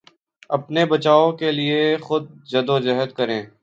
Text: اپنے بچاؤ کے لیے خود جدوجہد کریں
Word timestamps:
اپنے 0.49 0.85
بچاؤ 0.85 1.31
کے 1.31 1.51
لیے 1.51 1.81
خود 2.01 2.23
جدوجہد 2.45 3.11
کریں 3.13 3.41